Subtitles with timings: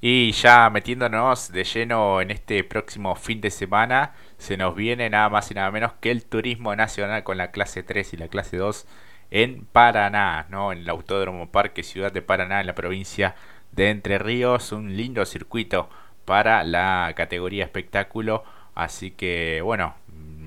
[0.00, 5.28] Y ya metiéndonos de lleno en este próximo fin de semana, se nos viene nada
[5.28, 8.56] más y nada menos que el turismo nacional con la clase 3 y la clase
[8.56, 8.86] 2
[9.30, 10.72] en Paraná, ¿no?
[10.72, 13.34] En el Autódromo Parque Ciudad de Paraná, en la provincia
[13.72, 14.72] de Entre Ríos.
[14.72, 15.90] Un lindo circuito
[16.24, 18.44] para la categoría espectáculo.
[18.74, 19.94] Así que, bueno,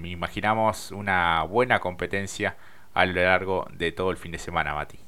[0.04, 2.58] imaginamos una buena competencia
[2.94, 5.03] a lo largo de todo el fin de semana, Mati.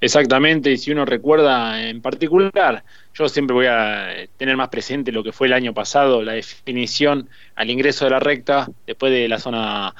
[0.00, 2.84] Exactamente, y si uno recuerda en particular,
[3.14, 7.30] yo siempre voy a tener más presente lo que fue el año pasado, la definición
[7.54, 9.94] al ingreso de la recta, después de la zona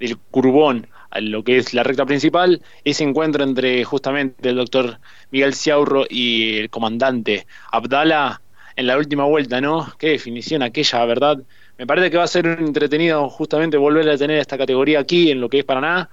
[0.00, 4.98] del Curbón, a lo que es la recta principal, ese encuentro entre justamente el doctor
[5.30, 8.40] Miguel Ciaurro y el comandante Abdala
[8.76, 9.92] en la última vuelta, ¿no?
[9.98, 11.42] Qué definición aquella, ¿verdad?
[11.76, 15.42] Me parece que va a ser entretenido justamente volver a tener esta categoría aquí en
[15.42, 16.08] lo que es Paraná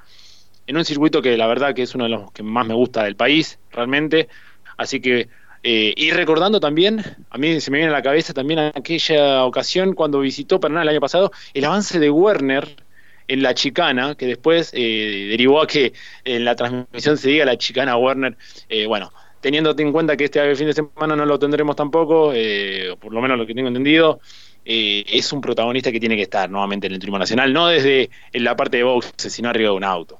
[0.70, 3.04] en un circuito que la verdad que es uno de los que más me gusta
[3.04, 4.30] del país, realmente.
[4.77, 5.27] Así que,
[5.64, 9.94] eh, y recordando también, a mí se me viene a la cabeza también aquella ocasión
[9.96, 12.68] cuando visitó Paraná el año pasado, el avance de Werner
[13.27, 15.93] en la chicana, que después eh, derivó a que
[16.24, 18.38] en la transmisión se diga la chicana Werner.
[18.70, 22.32] Eh, bueno, teniendo en cuenta que este fin de semana no lo tendremos tampoco,
[22.99, 24.20] por lo menos lo que tengo entendido,
[24.63, 28.43] es un protagonista que tiene que estar nuevamente en el turismo nacional, no desde en
[28.43, 30.20] la parte de boxe, sino arriba de un auto.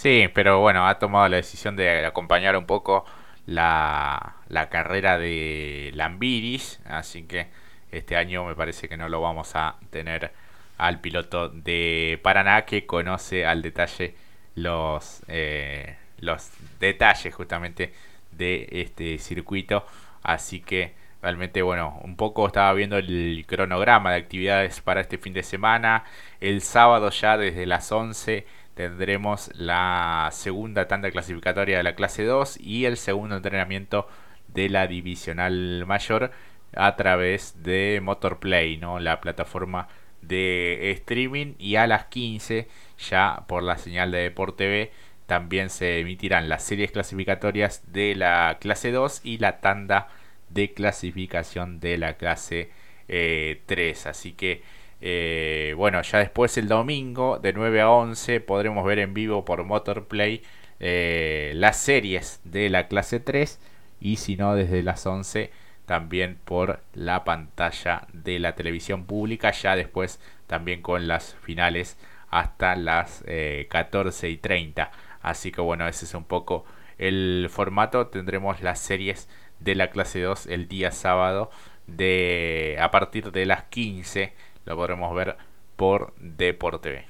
[0.00, 3.04] Sí, pero bueno, ha tomado la decisión de acompañar un poco
[3.44, 4.36] la,
[4.70, 7.48] carrera de Lambiris, así que
[7.92, 10.32] este año me parece que no lo vamos a tener
[10.78, 14.14] al piloto de Paraná que conoce al detalle
[14.54, 17.92] los, eh, los detalles justamente
[18.32, 19.84] de este circuito,
[20.22, 25.34] así que realmente bueno, un poco estaba viendo el cronograma de actividades para este fin
[25.34, 26.04] de semana,
[26.40, 32.58] el sábado ya desde las 11 tendremos la segunda tanda clasificatoria de la clase 2
[32.60, 34.08] y el segundo entrenamiento
[34.48, 36.30] de la divisional mayor
[36.74, 39.00] a través de Motorplay, ¿no?
[39.00, 39.88] la plataforma
[40.22, 44.92] de streaming y a las 15 ya por la señal de Deporte TV
[45.26, 50.08] también se emitirán las series clasificatorias de la clase 2 y la tanda
[50.48, 52.70] de clasificación de la clase
[53.06, 54.62] 3 eh, así que
[55.00, 59.64] eh, bueno, ya después el domingo de 9 a 11 podremos ver en vivo por
[59.64, 60.42] Motorplay
[60.78, 63.60] eh, las series de la clase 3
[64.00, 65.50] y si no desde las 11
[65.86, 71.98] también por la pantalla de la televisión pública, ya después también con las finales
[72.30, 73.24] hasta las
[73.68, 74.90] 14 eh, y 30.
[75.22, 76.64] Así que bueno, ese es un poco
[76.98, 78.06] el formato.
[78.06, 79.28] Tendremos las series
[79.58, 81.50] de la clase 2 el día sábado
[81.86, 84.32] de a partir de las 15
[84.64, 85.36] lo podremos ver
[85.76, 87.06] por Deporte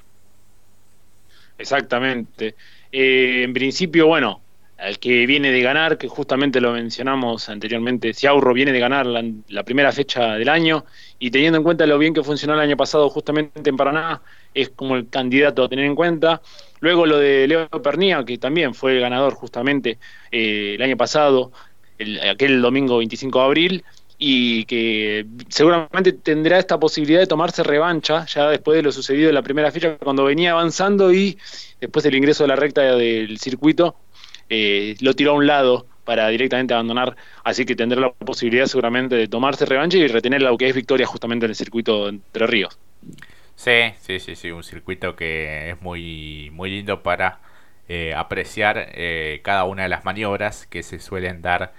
[1.57, 2.55] Exactamente.
[2.91, 4.41] Eh, en principio, bueno,
[4.79, 9.63] el que viene de ganar, que justamente lo mencionamos anteriormente, Ciaurro viene de ganar la,
[9.63, 10.85] primera fecha del año
[11.19, 14.21] y teniendo en cuenta lo bien que funcionó el año pasado justamente en Paraná,
[14.53, 16.41] es como el candidato a tener en cuenta.
[16.79, 19.99] Luego lo de Leo Pernía, que también fue el ganador justamente
[20.31, 21.51] eh, el año pasado,
[22.27, 23.85] aquel domingo 25 de abril,
[24.23, 29.35] y que seguramente tendrá esta posibilidad de tomarse revancha ya después de lo sucedido en
[29.35, 31.39] la primera fecha cuando venía avanzando y
[31.79, 33.95] después del ingreso de la recta del circuito
[34.47, 39.15] eh, lo tiró a un lado para directamente abandonar, así que tendrá la posibilidad seguramente
[39.15, 42.77] de tomarse revancha y retener lo que es victoria justamente en el circuito Entre Ríos.
[43.55, 47.39] Sí, sí, sí, sí, un circuito que es muy, muy lindo para
[47.89, 51.73] eh, apreciar eh, cada una de las maniobras que se suelen dar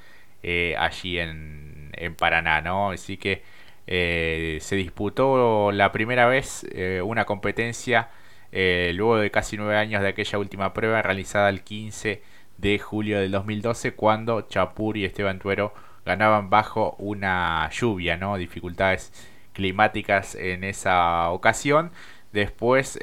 [0.76, 1.61] allí en,
[1.92, 2.90] en Paraná, ¿no?
[2.90, 3.42] Así que
[3.86, 8.10] eh, se disputó la primera vez eh, una competencia
[8.52, 12.22] eh, luego de casi nueve años de aquella última prueba realizada el 15
[12.58, 18.36] de julio del 2012 cuando Chapur y Esteban Tuero ganaban bajo una lluvia, ¿no?
[18.36, 19.12] Dificultades
[19.52, 21.90] climáticas en esa ocasión.
[22.32, 22.98] Después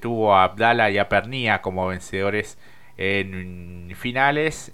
[0.00, 2.58] tuvo a Abdala y a Pernía como vencedores
[2.96, 4.72] en finales,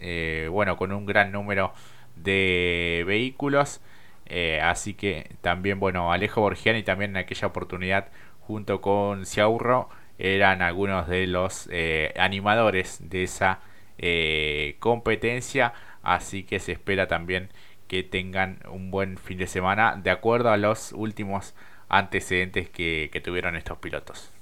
[0.51, 3.81] bueno, con un gran número de vehículos.
[4.27, 8.09] Eh, así que también, bueno, Alejo Borgiani también en aquella oportunidad,
[8.41, 13.61] junto con Ciaurro, eran algunos de los eh, animadores de esa
[13.99, 15.73] eh, competencia.
[16.03, 17.51] Así que se espera también
[17.89, 21.55] que tengan un buen fin de semana, de acuerdo a los últimos
[21.89, 24.33] antecedentes que, que tuvieron estos pilotos.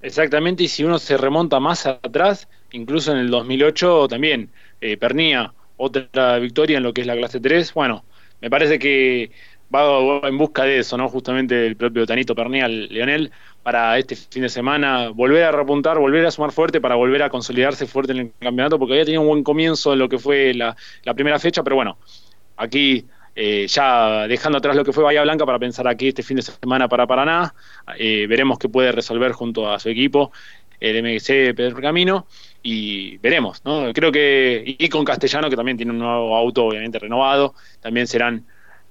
[0.00, 4.50] Exactamente, y si uno se remonta más atrás, incluso en el 2008 también,
[4.98, 7.74] Pernía otra victoria en lo que es la clase 3.
[7.74, 8.04] Bueno,
[8.40, 9.30] me parece que
[9.74, 11.08] va en busca de eso, ¿no?
[11.08, 13.32] Justamente el propio Tanito Pernial, Leonel,
[13.62, 17.30] para este fin de semana volver a repuntar, volver a sumar fuerte para volver a
[17.30, 20.54] consolidarse fuerte en el campeonato, porque había tenido un buen comienzo en lo que fue
[20.54, 20.76] la,
[21.14, 21.98] primera fecha, pero bueno,
[22.56, 26.36] aquí eh, ya dejando atrás lo que fue Bahía Blanca para pensar aquí este fin
[26.36, 27.54] de semana para Paraná.
[27.98, 30.32] Eh, veremos qué puede resolver junto a su equipo
[30.82, 32.26] el MGC Pedro Camino
[32.62, 33.92] y veremos, ¿no?
[33.92, 38.44] Creo que, y con Castellano, que también tiene un nuevo auto obviamente renovado, también serán,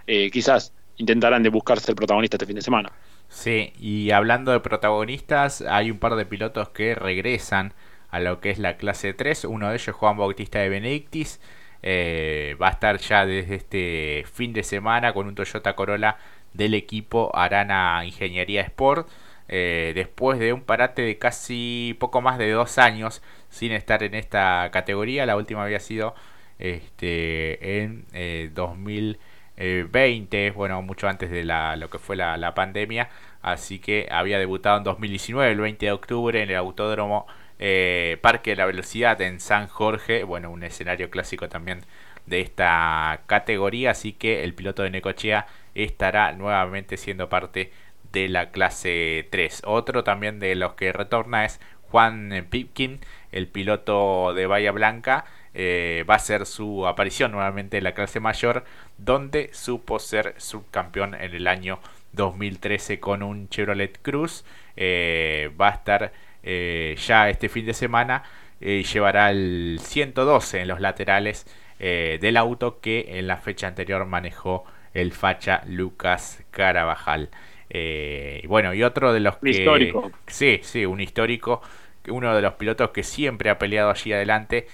[0.08, 2.92] eh, quizás intentarán de buscarse el protagonista este fin de semana.
[3.28, 7.74] Sí, y hablando de protagonistas, hay un par de pilotos que regresan
[8.10, 11.40] a lo que es la clase 3, uno de ellos Juan Bautista de Benedictis,
[11.84, 16.18] eh, va a estar ya desde este fin de semana con un Toyota Corolla
[16.54, 19.08] del equipo Arana Ingeniería Sport.
[19.52, 24.16] Eh, después de un parate de casi poco más de dos años sin estar en
[24.16, 26.16] esta categoría, la última había sido
[26.58, 28.06] este, en
[28.54, 33.10] 2020, eh, bueno, mucho antes de la, lo que fue la, la pandemia,
[33.42, 37.28] así que había debutado en 2019, el 20 de octubre, en el Autódromo
[37.60, 41.82] eh, Parque de la Velocidad en San Jorge, bueno, un escenario clásico también
[42.26, 47.72] de esta categoría, así que el piloto de Necochea estará nuevamente siendo parte
[48.12, 49.64] de la clase 3.
[49.66, 51.60] Otro también de los que retorna es
[51.90, 53.00] Juan Pipkin,
[53.32, 55.26] el piloto de Bahía Blanca.
[55.54, 58.64] Eh, va a ser su aparición nuevamente en la clase mayor,
[58.98, 61.80] donde supo ser subcampeón en el año
[62.14, 64.44] 2013 con un Chevrolet Cruz.
[64.76, 68.24] Eh, va a estar eh, ya este fin de semana
[68.62, 71.46] eh, llevará el 112 en los laterales
[71.80, 77.32] del auto que en la fecha anterior manejó el facha Lucas Carabajal.
[77.74, 80.12] Y bueno, y otro de los un Histórico.
[80.28, 81.62] Sí, sí, un histórico.
[82.08, 84.68] Uno de los pilotos que siempre ha peleado allí adelante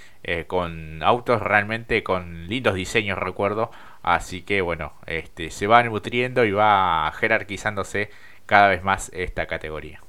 [0.48, 3.70] con autos realmente con lindos diseños, recuerdo.
[4.02, 8.10] Así que bueno, este, se va nutriendo y va jerarquizándose
[8.46, 10.02] cada vez más esta categoría.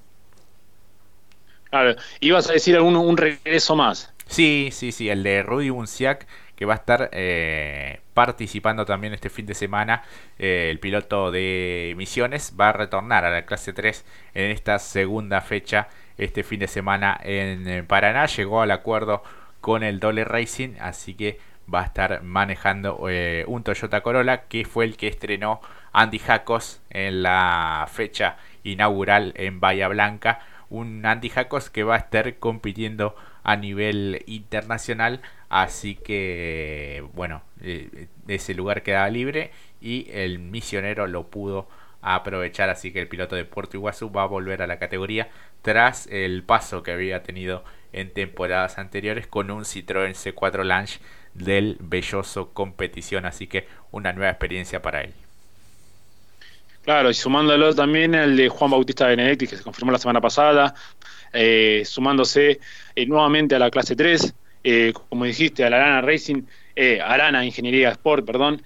[1.70, 4.14] Claro, ibas a decir algún, un regreso más.
[4.26, 6.26] Sí, sí, sí, el de Rudy Bunciac,
[6.58, 10.02] que va a estar eh, participando también este fin de semana.
[10.40, 15.40] Eh, el piloto de Misiones va a retornar a la clase 3 en esta segunda
[15.40, 18.26] fecha, este fin de semana en Paraná.
[18.26, 19.22] Llegó al acuerdo
[19.60, 21.38] con el Dole Racing, así que
[21.72, 25.60] va a estar manejando eh, un Toyota Corolla, que fue el que estrenó
[25.92, 30.40] Andy Jacos en la fecha inaugural en Bahía Blanca
[30.70, 35.20] un Andy Jacos que va a estar compitiendo a nivel internacional.
[35.48, 39.50] Así que, bueno, eh, ese lugar quedaba libre
[39.80, 41.68] y el misionero lo pudo
[42.02, 42.68] aprovechar.
[42.70, 45.28] Así que el piloto de Puerto Iguazú va a volver a la categoría
[45.62, 50.98] tras el paso que había tenido en temporadas anteriores con un Citroën C4 Lange
[51.34, 53.24] del Belloso Competición.
[53.24, 55.14] Así que una nueva experiencia para él.
[56.88, 60.74] Claro, y sumándolo también el de Juan Bautista Benedetti, que se confirmó la semana pasada,
[61.34, 62.60] eh, sumándose
[62.94, 64.34] eh, nuevamente a la clase 3,
[64.64, 66.42] eh, como dijiste, a la Arana Racing,
[67.04, 68.62] Arana Ingeniería Sport, perdón.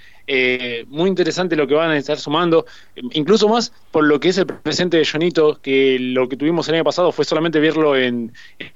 [0.89, 4.45] muy interesante lo que van a estar sumando, incluso más por lo que es el
[4.45, 8.31] presente de Jonito, que lo que tuvimos el año pasado fue solamente verlo en,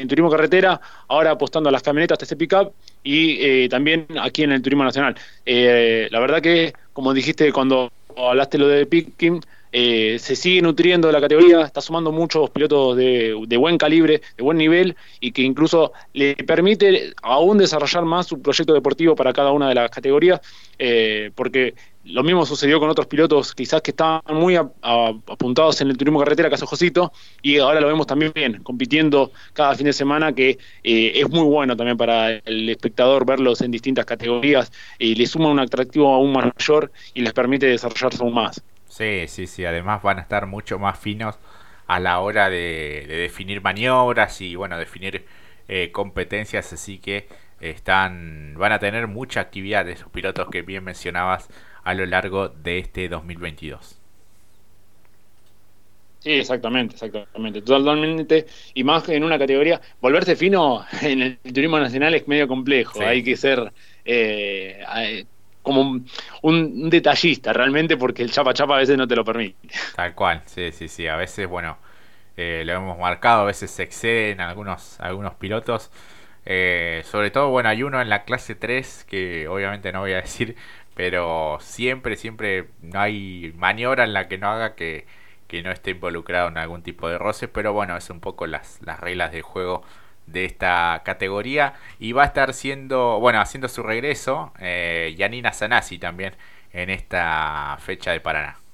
[0.08, 2.72] Turismo Carretera, ahora apostando a las camionetas TC Pickup
[3.04, 5.16] y también aquí en el Turismo Nacional.
[5.44, 9.40] la verdad que, como dijiste cuando hablaste lo de Picking,
[9.78, 14.56] eh, se sigue nutriendo la categoría, está sumando muchos pilotos de, buen calibre, de buen
[14.56, 19.68] nivel, y que incluso le permite aún desarrollar más su proyecto deportivo para cada una
[19.68, 20.40] de las categorías,
[20.78, 21.74] eh, porque
[22.04, 26.48] lo mismo sucedió con otros pilotos quizás que estaban muy apuntados en el turismo carretera,
[26.48, 31.12] caso Josito, y ahora lo vemos también bien, compitiendo cada fin de semana, que eh,
[31.16, 35.60] es muy bueno también para el espectador verlos en distintas categorías y le suma un
[35.60, 38.62] atractivo aún mayor y les permite desarrollarse aún más.
[38.88, 41.38] Sí, sí, sí, además van a estar mucho más finos
[41.86, 45.26] a la hora de, definir maniobras y bueno, definir
[45.68, 47.28] eh, competencias, así que
[47.60, 51.48] están van a tener mucha actividad de esos pilotos que bien mencionabas
[51.84, 54.00] a lo largo de este 2022.
[56.26, 58.46] Sí, exactamente, exactamente, totalmente.
[58.74, 63.00] Y más en una categoría, volverse fino en el turismo nacional es medio complejo.
[63.00, 63.72] Hay que ser
[64.04, 64.82] eh,
[65.66, 66.00] como
[66.42, 69.56] un, detallista realmente, porque el chapa chapa a veces no te lo permite.
[69.96, 71.08] Tal cual, sí, sí, sí.
[71.08, 71.76] A veces, bueno,
[72.36, 75.90] eh, lo hemos marcado, a veces se exceden algunos, algunos pilotos.
[76.44, 80.16] Eh, sobre todo, bueno, hay uno en la clase 3 que obviamente no voy a
[80.22, 80.56] decir
[80.96, 85.06] pero siempre, siempre no hay maniobra en la que no haga que,
[85.62, 88.98] no esté involucrado en algún tipo de roce, pero bueno, es un poco las, las
[89.00, 89.82] reglas del juego
[90.26, 95.98] de esta categoría y va a estar siendo, bueno, haciendo su regreso eh, Yanina Sanasi
[95.98, 96.34] también
[96.72, 98.65] en esta fecha de Paraná.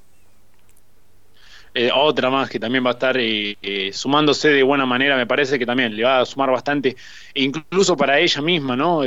[1.74, 5.26] Eh, otra más que también va a estar eh, eh, sumándose de buena manera, me
[5.26, 6.96] parece que también le va a sumar bastante,
[7.34, 9.00] incluso para ella misma, ¿no?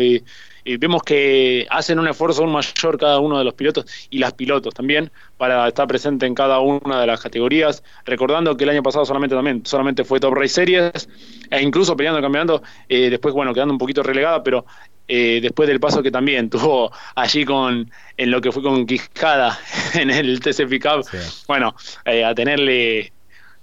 [0.79, 4.73] vemos que hacen un esfuerzo aún mayor cada uno de los pilotos y las pilotos
[4.73, 9.05] también para estar presente en cada una de las categorías, recordando que el año pasado
[9.05, 11.07] solamente también solamente fue Top Race Series
[11.51, 14.65] e incluso peleando el campeonato, después bueno quedando un poquito relegada, pero
[15.07, 19.57] eh, después del paso que también tuvo allí con en lo que fue con Quijada
[19.93, 21.05] en el TCP Cup,
[21.47, 23.11] bueno, eh, a tenerle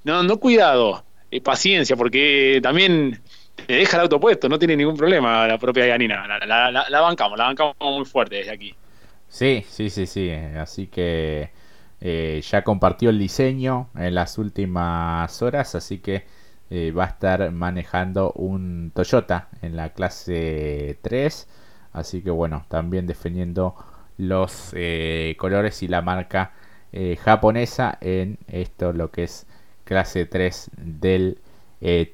[0.04, 3.20] no, no cuidado, eh, paciencia, porque también
[3.66, 7.38] te deja el auto puesto, no tiene ningún problema la propia Yanina, la, la, bancamos,
[7.38, 8.74] la bancamos muy fuerte desde aquí.
[9.28, 11.50] Sí, sí, sí, sí, así que
[12.00, 16.24] ya compartió el diseño en las últimas horas, así que
[16.74, 21.46] eh, va a estar manejando un Toyota en la clase 3.
[21.92, 23.76] Así que bueno, también defendiendo
[24.16, 26.52] los eh, colores y la marca
[26.92, 29.46] eh, japonesa en esto lo que es
[29.84, 31.42] clase 3 del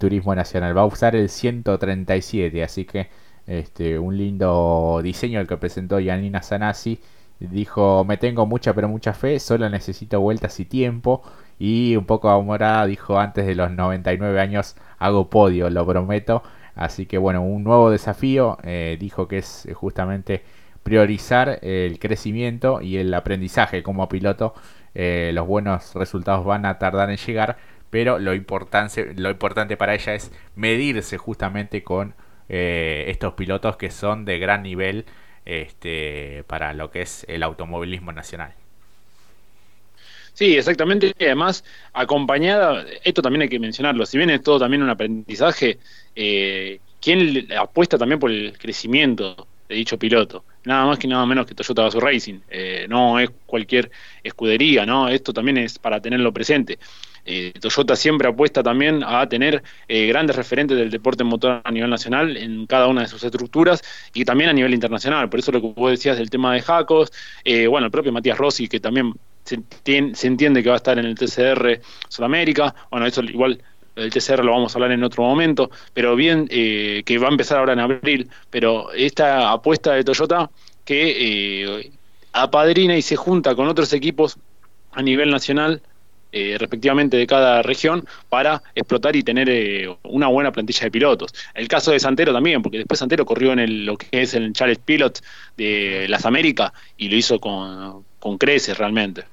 [0.00, 0.76] Turismo Nacional.
[0.76, 3.10] Va a usar el 137, así que
[3.46, 7.00] este, un lindo diseño el que presentó Yanina Sanasi.
[7.38, 11.22] Dijo, me tengo mucha pero mucha fe, solo necesito vueltas y tiempo
[11.58, 16.42] y un poco ahumorada dijo antes de los 99 años hago podio, lo prometo.
[16.74, 18.58] Así que bueno, un nuevo desafío.
[18.62, 20.42] Eh, dijo que es eh, justamente
[20.82, 24.54] priorizar el crecimiento y el aprendizaje como piloto.
[24.94, 27.58] Eh, los buenos resultados van a tardar en llegar,
[27.90, 32.14] pero lo importante, lo importante para ella es medirse justamente con
[32.50, 35.04] estos pilotos que son de gran nivel
[35.44, 38.54] este, para lo que es el automovilismo nacional.
[40.38, 41.12] Sí, exactamente.
[41.18, 45.80] Y además, acompañada, esto también hay que mencionarlo, si bien es todo también un aprendizaje,
[46.14, 50.44] eh, ¿quién apuesta también por el crecimiento de dicho piloto?
[50.64, 52.38] Nada más que nada menos que Toyota Gazoo Racing.
[52.48, 53.90] Eh, no es cualquier
[54.22, 55.08] escudería, ¿no?
[55.08, 56.78] Esto también es para tenerlo presente.
[57.24, 61.90] Eh, Toyota siempre apuesta también a tener eh, grandes referentes del deporte motor a nivel
[61.90, 63.82] nacional en cada una de sus estructuras
[64.14, 65.28] y también a nivel internacional.
[65.28, 67.10] Por eso lo que vos decías del tema de Jacos,
[67.68, 69.14] bueno, el propio Matías Rossi, que también
[69.48, 73.62] se, entiende que va a estar en el TCR Sudamérica, bueno, eso igual
[73.96, 77.30] el TCR lo vamos a hablar en otro momento, pero bien eh, que va a
[77.30, 80.50] empezar ahora en abril, pero esta apuesta de Toyota
[80.84, 81.90] que eh,
[82.32, 84.38] apadrina y se junta con otros equipos
[84.92, 85.82] a nivel nacional,
[86.32, 91.34] eh, respectivamente de cada región, para explotar y tener eh, una buena plantilla de pilotos.
[91.54, 94.52] El caso de Santero también, porque después Santero corrió en el, lo que es el
[94.52, 95.20] Charles Pilot
[95.56, 99.24] de las Américas y lo hizo con, con creces realmente.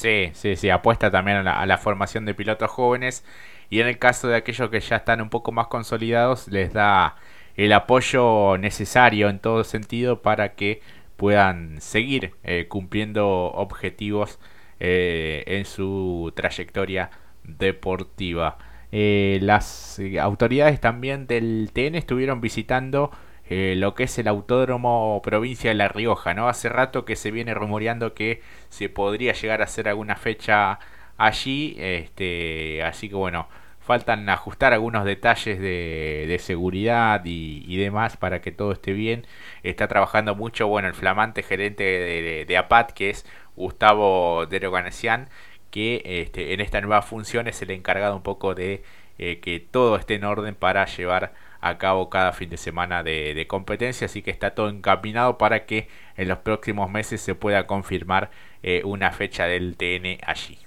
[0.00, 3.22] Sí, sí, sí, apuesta también a la, formación de pilotos jóvenes
[3.68, 7.16] y en el caso de aquellos que ya están un poco más consolidados les da
[7.54, 10.80] el apoyo necesario en todo sentido para que
[11.18, 14.38] puedan seguir eh, cumpliendo objetivos
[14.78, 17.10] eh, en su trayectoria
[17.44, 18.56] deportiva.
[18.92, 23.10] Eh, las autoridades también del TN estuvieron visitando
[23.50, 26.48] eh, lo que es el Autódromo Provincia de La Rioja, ¿no?
[26.48, 30.78] Hace rato que se viene rumoreando que se podría llegar a hacer alguna fecha
[31.18, 33.48] allí, este, así que bueno,
[33.80, 39.26] faltan ajustar algunos detalles de, seguridad y, demás para que todo esté bien.
[39.64, 43.26] Está trabajando mucho, bueno, el flamante gerente de, APAT, que es
[43.56, 45.28] Gustavo Deroganesian,
[45.70, 48.84] que este, en esta nueva función es el encargado un poco de
[49.18, 53.46] eh, que todo esté en orden para llevar a cabo cada fin de semana de,
[53.48, 58.30] competencia, así que está todo encaminado para que en los próximos meses se pueda confirmar
[58.62, 60.58] eh, una fecha del TN allí.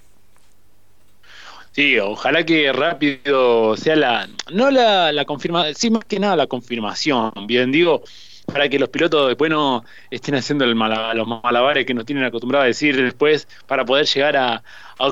[1.72, 6.46] Sí, ojalá que rápido sea la, no la, la confirmación, sí más que nada la
[6.46, 8.04] confirmación, bien digo,
[8.46, 12.64] para que los pilotos después no estén haciendo el los malabares que nos tienen acostumbrados
[12.64, 14.62] a decir después para poder llegar a,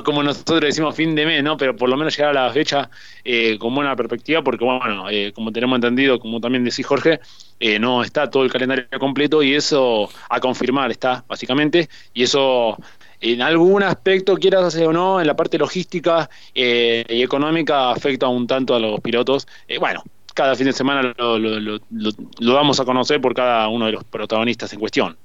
[0.03, 1.57] como nosotros decimos, fin de mes, ¿no?
[1.57, 2.89] Pero por lo menos llegar a la fecha
[3.23, 7.19] eh, con buena perspectiva, porque bueno, eh, como tenemos entendido, como también decís Jorge,
[7.59, 12.77] eh, no está todo el calendario completo y eso a confirmar está, básicamente, y eso
[13.19, 18.47] en algún aspecto, quieras hacer o no, en la parte logística y económica afecta un
[18.47, 19.47] tanto a los pilotos.
[19.79, 23.93] bueno, cada fin de semana lo, lo, lo, vamos a conocer por cada uno de
[23.93, 25.17] los protagonistas en cuestión.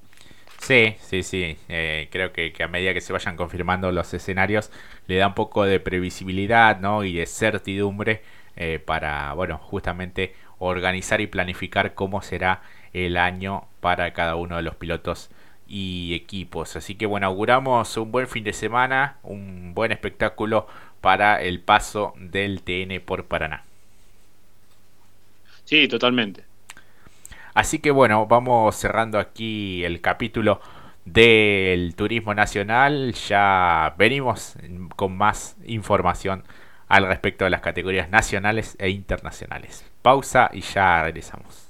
[0.60, 1.56] Sí, sí, sí.
[1.68, 4.70] Eh, creo que, a medida que se vayan confirmando los escenarios,
[5.06, 7.04] le da un poco de previsibilidad ¿no?
[7.04, 8.22] y de certidumbre
[8.56, 12.62] eh, para, bueno, justamente organizar y planificar cómo será
[12.92, 15.30] el año para cada uno de los pilotos
[15.68, 16.76] y equipos.
[16.76, 20.66] Así que bueno, auguramos un buen fin de semana, un buen espectáculo
[21.00, 23.67] para el paso del TN por Paraná.
[25.68, 26.46] Sí, totalmente.
[27.52, 30.62] Así que bueno, vamos cerrando aquí el capítulo
[31.04, 33.12] del turismo nacional.
[33.12, 34.54] Ya venimos
[34.96, 36.42] con más información
[36.88, 39.84] al respecto de las categorías nacionales e internacionales.
[40.00, 41.67] Pausa y ya regresamos.